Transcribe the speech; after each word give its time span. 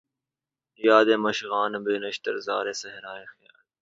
یادِ 0.87 1.09
مژگاں 1.23 1.67
بہ 1.83 1.93
نشتر 2.03 2.35
زارِ 2.45 2.67
صحراۓ 2.81 3.23
خیال 3.31 3.61